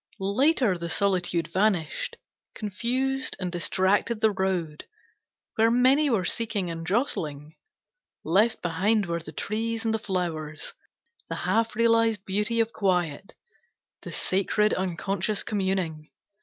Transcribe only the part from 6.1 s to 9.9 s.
seeking and jostling. Left behind were the trees